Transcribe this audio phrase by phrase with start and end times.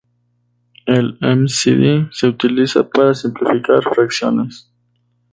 [0.87, 4.73] El mcd se utiliza para simplificar fracciones.